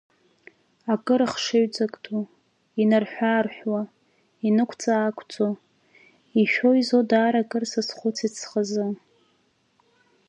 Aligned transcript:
Акыр 0.93 1.21
ахшыҩҵак 1.25 1.93
ду, 2.03 2.23
инарҳәы-аарҳәуа, 2.81 3.81
инықәҵааақәҵо, 4.47 5.47
ишәо-изо 6.41 6.99
даараӡа 7.09 7.47
акыр 7.47 7.63
сазхәыцит 7.71 8.33
схазы. 8.41 8.85